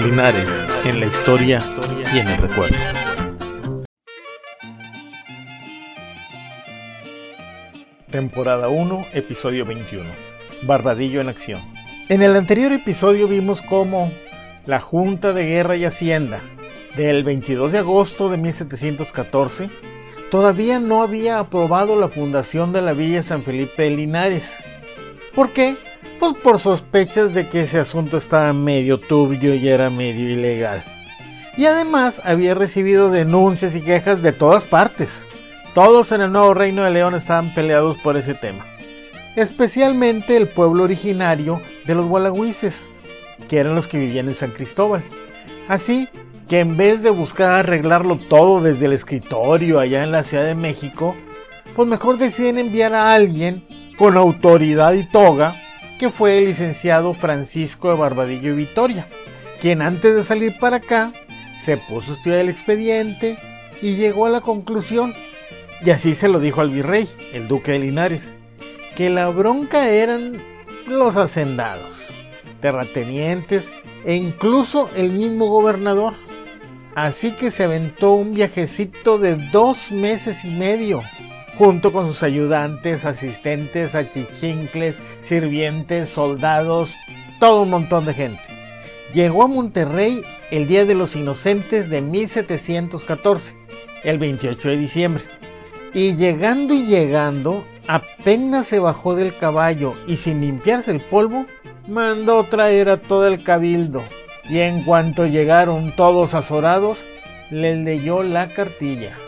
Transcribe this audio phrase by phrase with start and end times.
[0.00, 1.60] Linares en la historia
[2.14, 2.76] y en el recuerdo.
[8.08, 10.08] Temporada 1, episodio 21.
[10.62, 11.60] Barbadillo en acción.
[12.08, 14.12] En el anterior episodio vimos cómo
[14.66, 16.42] la Junta de Guerra y Hacienda
[16.96, 19.68] del 22 de agosto de 1714
[20.30, 24.62] todavía no había aprobado la fundación de la Villa San Felipe de Linares.
[25.34, 25.76] ¿Por qué?
[26.18, 30.82] Pues por sospechas de que ese asunto estaba medio turbio y era medio ilegal.
[31.56, 35.26] Y además había recibido denuncias y quejas de todas partes.
[35.74, 38.66] Todos en el nuevo reino de León estaban peleados por ese tema.
[39.36, 42.88] Especialmente el pueblo originario de los gualagüises,
[43.48, 45.04] que eran los que vivían en San Cristóbal.
[45.68, 46.08] Así
[46.48, 50.56] que en vez de buscar arreglarlo todo desde el escritorio allá en la Ciudad de
[50.56, 51.14] México,
[51.76, 53.64] pues mejor deciden enviar a alguien
[53.96, 55.54] con autoridad y toga
[55.98, 59.08] que fue el licenciado Francisco de Barbadillo y Vitoria,
[59.60, 61.12] quien antes de salir para acá
[61.58, 63.36] se puso a estudiar el expediente
[63.82, 65.12] y llegó a la conclusión,
[65.84, 68.36] y así se lo dijo al virrey, el duque de Linares,
[68.94, 70.40] que la bronca eran
[70.86, 72.06] los hacendados,
[72.60, 73.72] terratenientes
[74.04, 76.14] e incluso el mismo gobernador.
[76.94, 81.02] Así que se aventó un viajecito de dos meses y medio
[81.58, 86.94] junto con sus ayudantes, asistentes, achichincles, sirvientes, soldados,
[87.40, 88.42] todo un montón de gente.
[89.12, 90.22] Llegó a Monterrey
[90.52, 93.56] el Día de los Inocentes de 1714,
[94.04, 95.24] el 28 de diciembre.
[95.92, 101.46] Y llegando y llegando, apenas se bajó del caballo y sin limpiarse el polvo,
[101.88, 104.04] mandó traer a todo el cabildo.
[104.48, 107.04] Y en cuanto llegaron todos azorados,
[107.50, 109.18] les leyó la cartilla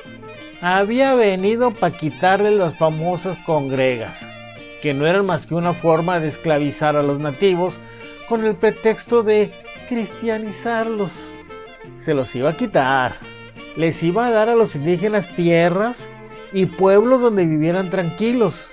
[0.61, 4.31] había venido para quitarle las famosas congregas,
[4.83, 7.81] que no eran más que una forma de esclavizar a los nativos
[8.29, 9.53] con el pretexto de
[9.89, 11.33] cristianizarlos.
[11.97, 13.17] Se los iba a quitar,
[13.77, 16.11] les iba a dar a los indígenas tierras
[16.53, 18.71] y pueblos donde vivieran tranquilos,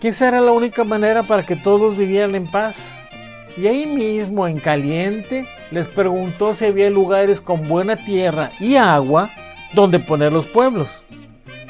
[0.00, 2.96] que esa era la única manera para que todos vivieran en paz.
[3.56, 9.30] Y ahí mismo, en caliente, les preguntó si había lugares con buena tierra y agua
[9.74, 11.04] donde poner los pueblos.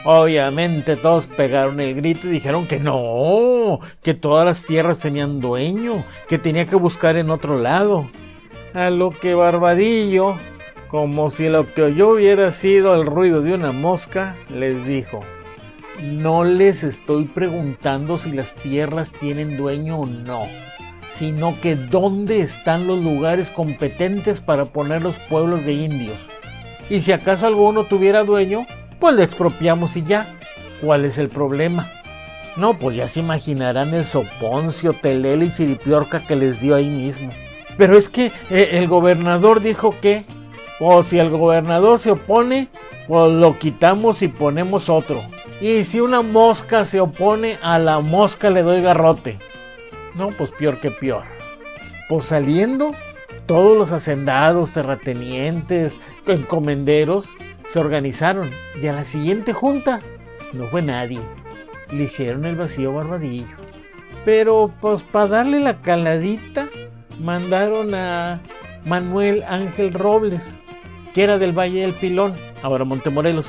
[0.04, 6.04] Obviamente todos pegaron el grito y dijeron que no, que todas las tierras tenían dueño,
[6.28, 8.10] que tenía que buscar en otro lado.
[8.74, 10.36] A lo que Barbadillo,
[10.88, 15.20] como si lo que oyó hubiera sido el ruido de una mosca, les dijo,
[16.02, 20.42] no les estoy preguntando si las tierras tienen dueño o no,
[21.06, 26.18] sino que dónde están los lugares competentes para poner los pueblos de indios.
[26.90, 28.66] Y si acaso alguno tuviera dueño,
[28.98, 30.38] pues le expropiamos y ya.
[30.80, 31.90] ¿Cuál es el problema?
[32.56, 37.30] No, pues ya se imaginarán el soponcio, telele y chiripiorca que les dio ahí mismo.
[37.76, 40.24] Pero es que eh, el gobernador dijo que,
[40.78, 42.68] o si el gobernador se opone,
[43.08, 45.20] pues lo quitamos y ponemos otro.
[45.60, 49.38] Y si una mosca se opone, a la mosca le doy garrote.
[50.14, 51.24] No, pues peor que peor.
[52.08, 52.92] Pues saliendo,
[53.46, 57.30] todos los hacendados, terratenientes, encomenderos,
[57.66, 60.00] se organizaron y a la siguiente junta
[60.52, 61.20] no fue nadie.
[61.90, 63.56] Le hicieron el vacío barbadillo.
[64.24, 66.68] Pero pues para darle la caladita
[67.20, 68.40] mandaron a
[68.84, 70.60] Manuel Ángel Robles,
[71.12, 73.46] que era del Valle del Pilón, ahora Montemorelos.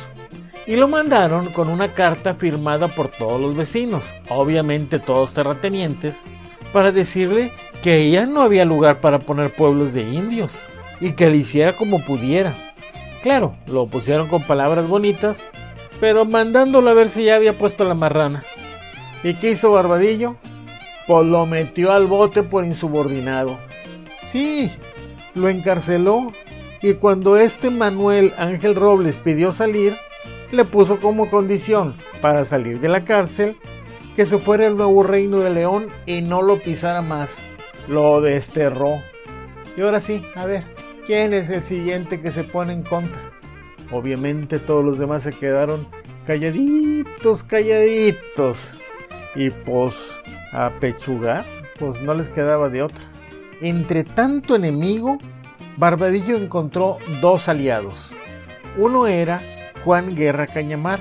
[0.67, 6.23] Y lo mandaron con una carta firmada por todos los vecinos, obviamente todos terratenientes,
[6.73, 7.51] para decirle
[7.83, 10.55] que ya no había lugar para poner pueblos de indios
[10.99, 12.55] y que le hiciera como pudiera.
[13.25, 15.43] Claro, lo pusieron con palabras bonitas,
[15.99, 18.43] pero mandándolo a ver si ya había puesto la marrana.
[19.23, 20.35] ¿Y qué hizo Barbadillo?
[21.07, 23.57] Pues lo metió al bote por insubordinado.
[24.21, 24.71] Sí,
[25.33, 26.33] lo encarceló
[26.83, 29.97] y cuando este Manuel Ángel Robles pidió salir,
[30.51, 33.57] le puso como condición para salir de la cárcel
[34.15, 37.39] que se fuera al nuevo reino de León y no lo pisara más.
[37.87, 39.01] Lo desterró.
[39.75, 43.24] Y ahora sí, a ver, ¿Quién es el siguiente que se pone en contra?
[43.95, 45.87] Obviamente todos los demás se quedaron
[46.27, 48.77] calladitos, calladitos.
[49.35, 50.19] Y pues
[50.51, 51.45] a pechugar,
[51.79, 53.05] pues no les quedaba de otra.
[53.61, 55.17] Entre tanto enemigo,
[55.77, 58.11] Barbadillo encontró dos aliados.
[58.77, 59.41] Uno era
[59.85, 60.99] Juan Guerra Cañamar,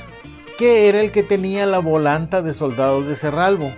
[0.57, 3.73] que era el que tenía la volanta de soldados de Cerralbo.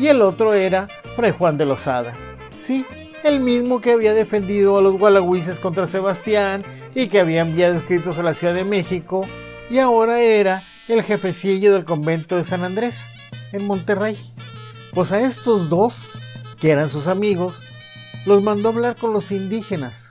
[0.00, 2.16] Y el otro era Fray Juan de Lozada.
[2.58, 2.84] Sí,
[3.22, 6.64] el mismo que había defendido a los gualagüises contra Sebastián
[6.94, 9.26] y que había enviado escritos a la Ciudad de México,
[9.70, 13.06] y ahora era el jefecillo del convento de San Andrés,
[13.52, 14.16] en Monterrey.
[14.92, 16.08] Pues a estos dos,
[16.60, 17.62] que eran sus amigos,
[18.26, 20.10] los mandó a hablar con los indígenas.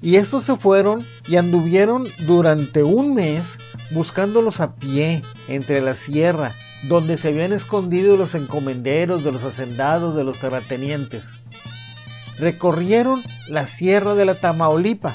[0.00, 3.58] Y estos se fueron y anduvieron durante un mes
[3.90, 10.14] buscándolos a pie entre la sierra, donde se habían escondido los encomenderos de los hacendados
[10.14, 11.38] de los terratenientes.
[12.38, 15.14] Recorrieron la sierra de la Tamaulipa,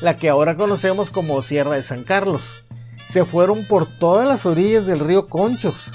[0.00, 2.64] la que ahora conocemos como Sierra de San Carlos.
[3.08, 5.90] Se fueron por todas las orillas del río Conchos.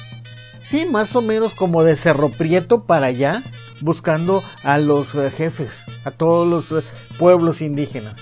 [0.61, 3.43] Sí, más o menos como de Cerro Prieto para allá,
[3.81, 6.85] buscando a los eh, jefes, a todos los eh,
[7.17, 8.19] pueblos indígenas.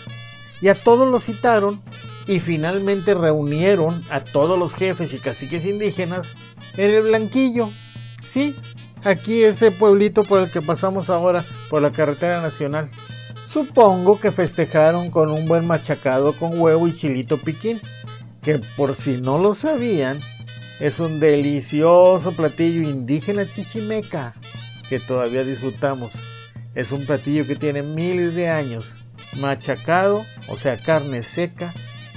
[0.61, 1.81] Y a todos los citaron
[2.27, 6.33] y finalmente reunieron a todos los jefes y caciques indígenas
[6.77, 7.69] en el Blanquillo.
[8.25, 8.55] Sí,
[9.03, 12.89] aquí ese pueblito por el que pasamos ahora por la carretera nacional.
[13.51, 17.81] Supongo que festejaron con un buen machacado con huevo y chilito piquín,
[18.43, 20.19] que por si no lo sabían,
[20.79, 24.35] es un delicioso platillo indígena chichimeca
[24.87, 26.13] que todavía disfrutamos.
[26.75, 28.99] Es un platillo que tiene miles de años,
[29.39, 31.73] machacado, o sea, carne seca,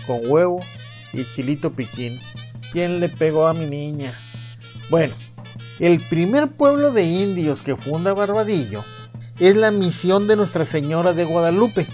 [0.06, 0.60] con huevo
[1.14, 2.20] y chilito piquín.
[2.72, 4.12] ¿Quién le pegó a mi niña?
[4.90, 5.14] Bueno,
[5.78, 8.84] el primer pueblo de indios que funda Barbadillo
[9.48, 11.86] es la misión de Nuestra Señora de Guadalupe,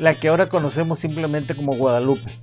[0.00, 2.40] la que ahora conocemos simplemente como Guadalupe,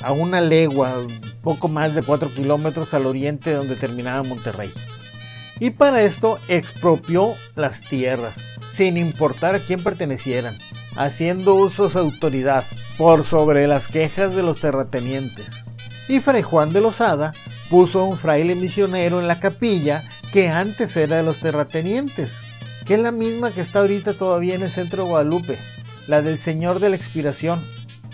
[0.00, 1.04] a una legua,
[1.42, 4.70] poco más de 4 kilómetros al oriente de donde terminaba Monterrey.
[5.58, 8.38] Y para esto expropió las tierras,
[8.70, 10.56] sin importar a quién pertenecieran,
[10.94, 12.64] haciendo uso de su autoridad
[12.96, 15.64] por sobre las quejas de los terratenientes.
[16.08, 17.34] Y Fray Juan de Lozada
[17.68, 22.40] puso un fraile misionero en la capilla que antes era de los terratenientes,
[22.88, 25.58] que es la misma que está ahorita todavía en el centro de Guadalupe,
[26.06, 27.62] la del Señor de la Expiración.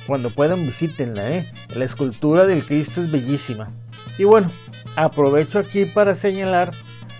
[0.04, 1.48] Cuando puedan visítenla, ¿eh?
[1.68, 3.70] la escultura del Cristo es bellísima.
[4.18, 4.50] Y bueno,
[4.96, 6.72] aprovecho aquí para señalar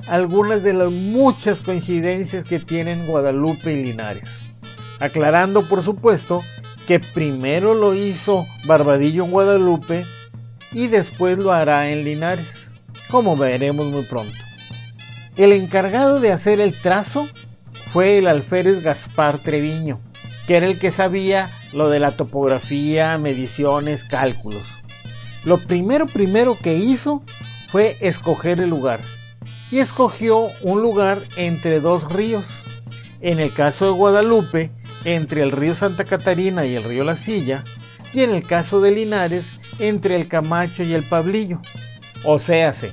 [0.09, 4.41] algunas de las muchas coincidencias que tienen Guadalupe y Linares.
[4.99, 6.43] Aclarando, por supuesto,
[6.89, 10.05] que primero lo hizo Barbadillo en Guadalupe
[10.73, 12.75] y después lo hará en Linares,
[13.13, 14.35] como veremos muy pronto.
[15.37, 17.29] El encargado de hacer el trazo
[17.95, 20.01] fue el alférez Gaspar Treviño,
[20.49, 24.67] que era el que sabía lo de la topografía, mediciones, cálculos.
[25.45, 27.23] Lo primero primero que hizo
[27.69, 28.99] fue escoger el lugar
[29.71, 32.47] y escogió un lugar entre dos ríos.
[33.21, 34.73] En el caso de Guadalupe,
[35.05, 37.63] entre el río Santa Catarina y el río La Silla,
[38.13, 41.61] y en el caso de Linares, entre el Camacho y el Pablillo.
[42.25, 42.91] O séase,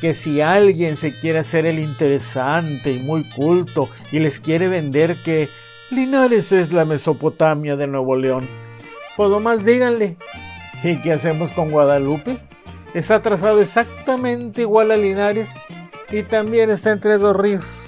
[0.00, 5.16] que si alguien se quiere hacer el interesante y muy culto y les quiere vender
[5.22, 5.48] que
[5.90, 8.48] Linares es la Mesopotamia de Nuevo León,
[9.16, 10.16] pues más díganle.
[10.82, 12.38] ¿Y qué hacemos con Guadalupe?
[12.94, 15.54] Está trazado exactamente igual a Linares
[16.10, 17.84] y también está entre dos ríos.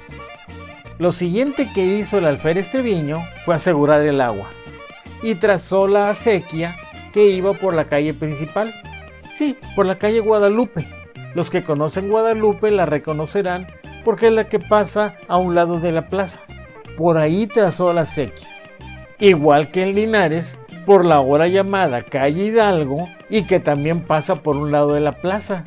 [0.98, 4.48] Lo siguiente que hizo el alférez Treviño fue asegurar el agua
[5.22, 6.76] y trazó la acequia
[7.12, 8.74] que iba por la calle principal.
[9.30, 10.95] Sí, por la calle Guadalupe.
[11.36, 13.66] Los que conocen Guadalupe la reconocerán
[14.06, 16.40] porque es la que pasa a un lado de la plaza.
[16.96, 18.48] Por ahí trazó la acequia.
[19.18, 24.56] Igual que en Linares, por la ahora llamada calle Hidalgo y que también pasa por
[24.56, 25.66] un lado de la plaza.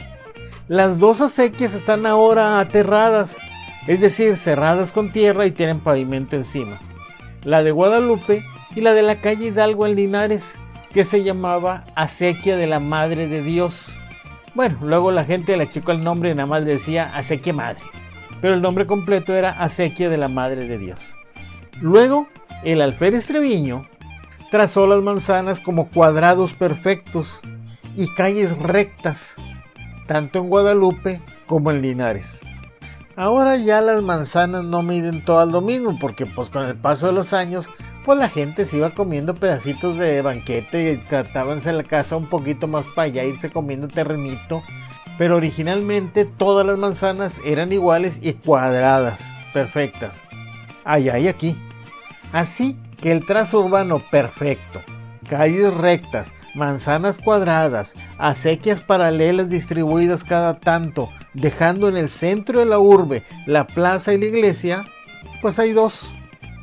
[0.67, 3.37] Las dos acequias están ahora aterradas,
[3.85, 6.81] es decir, cerradas con tierra y tienen pavimento encima.
[7.43, 8.43] La de Guadalupe
[8.75, 10.57] y la de la calle Hidalgo en Linares,
[10.91, 13.93] que se llamaba Acequia de la Madre de Dios.
[14.55, 17.81] Bueno, luego la gente le achicó el nombre y nada más decía Acequia Madre,
[18.41, 21.13] pero el nombre completo era Acequia de la Madre de Dios.
[21.81, 22.27] Luego,
[22.63, 23.87] el alférez Treviño
[24.51, 27.39] trazó las manzanas como cuadrados perfectos
[27.95, 29.37] y calles rectas
[30.07, 32.41] tanto en Guadalupe como en Linares.
[33.15, 37.13] Ahora ya las manzanas no miden todo lo mismo porque pues con el paso de
[37.13, 37.69] los años
[38.05, 42.67] pues la gente se iba comiendo pedacitos de banquete y tratábanse la casa un poquito
[42.67, 44.63] más para allá irse comiendo terrenito.
[45.17, 50.23] Pero originalmente todas las manzanas eran iguales y cuadradas, perfectas.
[50.85, 51.57] Allá y aquí.
[52.31, 54.81] Así que el trazo urbano perfecto,
[55.29, 62.79] calles rectas, manzanas cuadradas, acequias paralelas distribuidas cada tanto, dejando en el centro de la
[62.79, 64.85] urbe la plaza y la iglesia,
[65.41, 66.13] pues hay dos,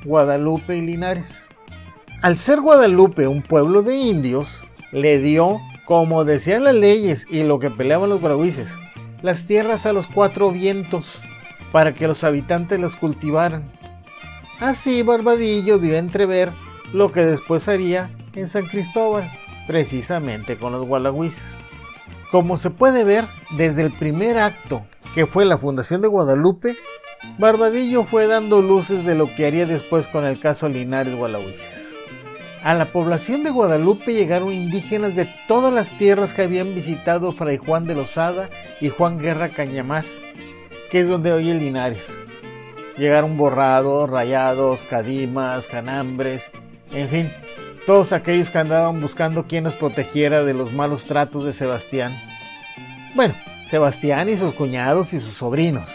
[0.06, 1.48] Guadalupe y Linares.
[2.22, 7.58] Al ser Guadalupe un pueblo de indios, le dio, como decían las leyes y lo
[7.58, 8.72] que peleaban los brahuices,
[9.20, 11.20] las tierras a los cuatro vientos
[11.72, 13.70] para que los habitantes las cultivaran.
[14.60, 16.52] Así Barbadillo dio a entrever
[16.92, 19.28] lo que después haría en San Cristóbal
[19.66, 21.42] precisamente con los gualagüises.
[22.30, 26.76] Como se puede ver, desde el primer acto, que fue la fundación de Guadalupe,
[27.38, 31.94] Barbadillo fue dando luces de lo que haría después con el caso Linares Gualagüises.
[32.62, 37.58] A la población de Guadalupe llegaron indígenas de todas las tierras que habían visitado Fray
[37.58, 40.04] Juan de Lozada y Juan Guerra Cañamar,
[40.90, 42.12] que es donde hoy el Linares.
[42.96, 46.50] Llegaron borrados, rayados, cadimas, canambres,
[46.92, 47.30] en fin,
[47.86, 52.12] todos aquellos que andaban buscando quien nos protegiera de los malos tratos de Sebastián.
[53.14, 53.34] Bueno,
[53.68, 55.88] Sebastián y sus cuñados y sus sobrinos.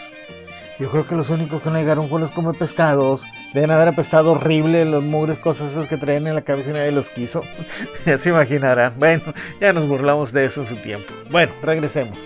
[0.82, 3.22] Yo creo que los únicos que no llegaron fueron los come pescados.
[3.54, 6.90] Deben haber apestado horrible los mugres cosas esas que traen en la cabeza y nadie
[6.90, 7.44] los quiso.
[8.04, 8.94] ya se imaginarán.
[8.98, 9.22] Bueno,
[9.60, 11.12] ya nos burlamos de eso en su tiempo.
[11.30, 12.18] Bueno, regresemos.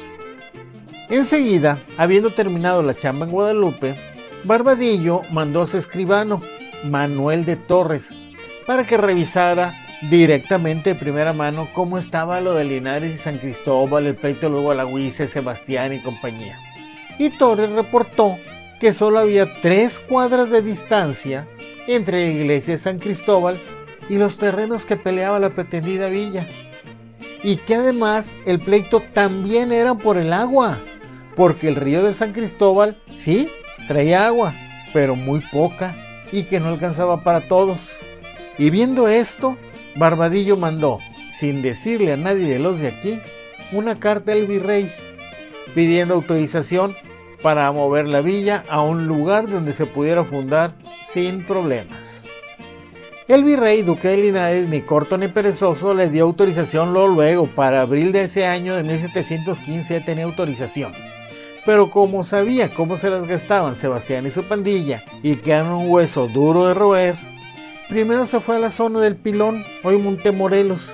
[1.10, 3.94] Enseguida, habiendo terminado la chamba en Guadalupe,
[4.44, 6.40] Barbadillo mandó a su escribano,
[6.82, 8.14] Manuel de Torres,
[8.66, 9.74] para que revisara
[10.08, 14.70] directamente de primera mano cómo estaba lo de Linares y San Cristóbal, el pleito luego
[14.70, 16.65] a la Huice, Sebastián y compañía.
[17.18, 18.36] Y Torres reportó
[18.80, 21.48] que solo había tres cuadras de distancia
[21.86, 23.58] entre la iglesia de San Cristóbal
[24.08, 26.46] y los terrenos que peleaba la pretendida villa.
[27.42, 30.78] Y que además el pleito también era por el agua,
[31.36, 33.48] porque el río de San Cristóbal sí
[33.88, 34.54] traía agua,
[34.92, 35.94] pero muy poca
[36.32, 37.90] y que no alcanzaba para todos.
[38.58, 39.56] Y viendo esto,
[39.96, 40.98] Barbadillo mandó,
[41.32, 43.20] sin decirle a nadie de los de aquí,
[43.72, 44.90] una carta al virrey
[45.74, 46.96] pidiendo autorización
[47.42, 50.74] para mover la villa a un lugar donde se pudiera fundar
[51.08, 52.24] sin problemas.
[53.28, 58.12] El virrey duque de Linares, ni corto ni perezoso, le dio autorización luego, para abril
[58.12, 60.92] de ese año de 1715 tenía autorización.
[61.64, 65.90] Pero como sabía cómo se las gastaban Sebastián y su pandilla y que eran un
[65.90, 67.16] hueso duro de roer,
[67.88, 70.90] Primero se fue a la zona del Pilón, hoy Montemorelos,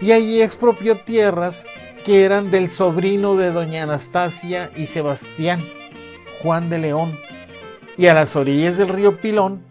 [0.00, 1.64] y allí expropió tierras
[2.04, 5.64] que eran del sobrino de doña Anastasia y Sebastián,
[6.42, 7.18] Juan de León.
[7.96, 9.62] Y a las orillas del río Pilón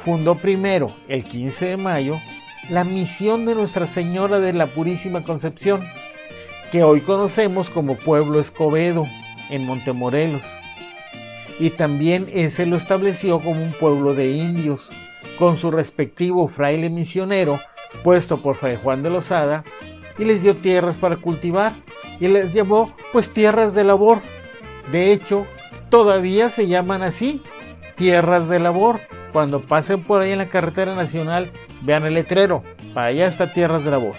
[0.00, 2.18] fundó primero, el 15 de mayo,
[2.68, 5.84] la misión de Nuestra Señora de la Purísima Concepción,
[6.72, 9.06] que hoy conocemos como Pueblo Escobedo,
[9.50, 10.42] en Montemorelos.
[11.58, 14.90] Y también ese lo estableció como un pueblo de indios,
[15.38, 17.58] con su respectivo fraile misionero
[18.02, 19.64] puesto por Fray Juan de Lozada
[20.18, 21.76] y les dio tierras para cultivar
[22.20, 24.20] y les llamó pues tierras de labor.
[24.90, 25.46] De hecho,
[25.90, 27.42] todavía se llaman así,
[27.96, 29.00] tierras de labor.
[29.32, 33.84] Cuando pasen por ahí en la carretera nacional, vean el letrero, para allá está tierras
[33.84, 34.16] de labor.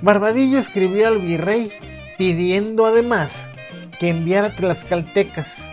[0.00, 1.72] Barbadillo escribió al virrey
[2.18, 3.50] pidiendo además
[3.98, 5.64] que enviara tlaxcaltecas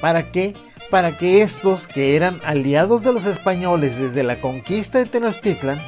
[0.00, 0.54] para que
[0.90, 5.80] para que estos, que eran aliados de los españoles desde la conquista de Tenochtitlan,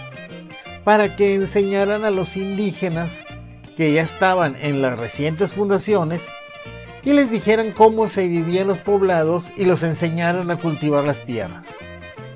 [0.85, 3.25] para que enseñaran a los indígenas
[3.77, 6.23] que ya estaban en las recientes fundaciones
[7.03, 11.69] y les dijeran cómo se vivían los poblados y los enseñaran a cultivar las tierras.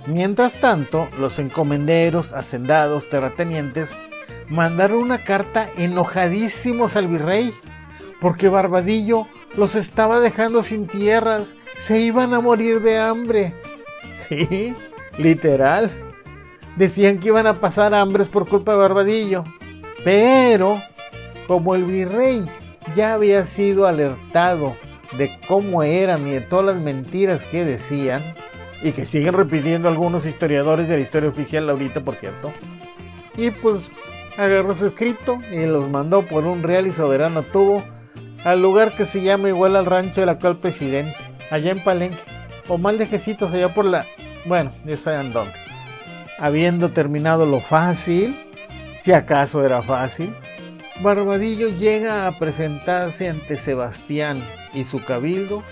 [0.07, 3.97] Mientras tanto, los encomenderos, hacendados, terratenientes
[4.49, 7.53] mandaron una carta enojadísimos al virrey
[8.21, 9.27] porque Barbadillo
[9.57, 13.55] los estaba dejando sin tierras, se iban a morir de hambre.
[14.17, 14.75] Sí,
[15.19, 15.91] literal.
[16.77, 19.45] Decían que iban a pasar hambres por culpa de Barbadillo.
[20.05, 20.81] Pero,
[21.47, 22.47] como el virrey
[22.95, 24.77] ya había sido alertado
[25.17, 28.23] de cómo eran y de todas las mentiras que decían,
[28.83, 32.53] y que siguen repitiendo algunos historiadores de la historia oficial ahorita, por cierto,
[33.37, 33.91] y pues
[34.37, 37.83] agarró su escrito y los mandó por un real y soberano tubo
[38.45, 41.17] al lugar que se llama igual al rancho del actual presidente,
[41.51, 42.23] allá en Palenque,
[42.69, 44.05] o mal de Jecitos, allá por la...
[44.45, 45.66] Bueno, ya saben dónde.
[46.39, 48.37] Habiendo terminado lo fácil,
[49.01, 50.35] si acaso era fácil,
[51.01, 54.43] Barbadillo llega a presentarse ante Sebastián
[54.75, 55.63] y su cabildo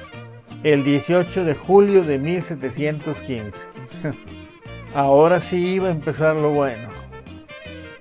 [0.62, 3.68] el 18 de julio de 1715.
[4.94, 6.88] Ahora sí iba a empezar lo bueno.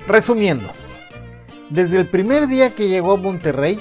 [0.08, 0.70] Resumiendo,
[1.70, 3.80] desde el primer día que llegó a Monterrey,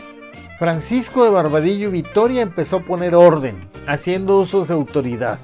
[0.58, 5.38] Francisco de Barbadillo y Vitoria empezó a poner orden, haciendo uso de autoridad.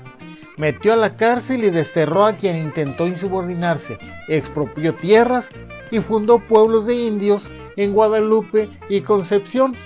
[0.58, 3.96] Metió a la cárcel y desterró a quien intentó insubordinarse,
[4.26, 5.50] expropió tierras
[5.92, 9.76] y fundó pueblos de indios en Guadalupe y Concepción,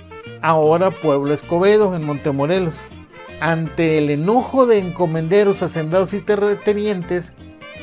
[0.41, 2.75] ahora pueblo Escobedo en Montemorelos.
[3.39, 7.35] Ante el enojo de encomenderos, hacendados y terratenientes,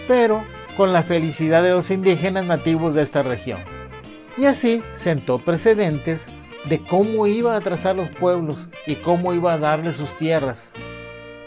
[0.09, 0.43] pero
[0.77, 3.61] con la felicidad de los indígenas nativos de esta región.
[4.37, 6.27] Y así sentó precedentes
[6.69, 10.73] de cómo iba a trazar los pueblos y cómo iba a darle sus tierras.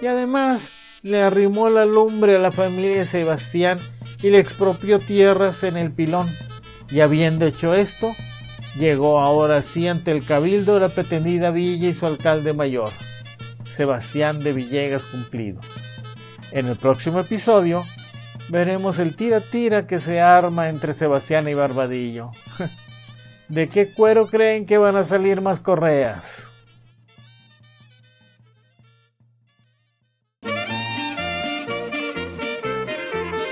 [0.02, 0.72] Y además
[1.04, 3.80] le arrimó la lumbre a la familia de Sebastián
[4.22, 6.30] y le expropió tierras en el pilón.
[6.90, 8.16] Y habiendo hecho esto,
[8.80, 12.92] llegó ahora sí ante el cabildo la pretendida villa y su alcalde mayor,
[13.66, 15.60] Sebastián de Villegas Cumplido.
[16.52, 17.84] En el próximo episodio
[18.48, 22.32] veremos el tira-tira que se arma entre Sebastián y Barbadillo.
[23.50, 26.53] ¿De qué cuero creen que van a salir más correas?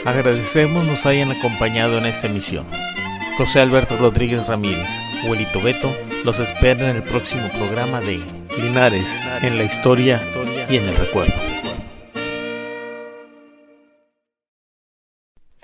[0.03, 2.65] Agradecemos nos hayan acompañado en esta emisión.
[3.37, 4.89] José Alberto Rodríguez Ramírez,
[5.25, 8.19] Huelito Beto, los espera en el próximo programa de
[8.57, 10.19] Linares, en la historia
[10.69, 11.50] y en el recuerdo.